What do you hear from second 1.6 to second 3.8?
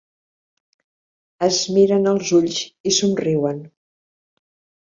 miren als ulls i somriuen.